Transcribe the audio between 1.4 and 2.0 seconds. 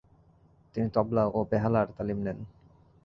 বেহালার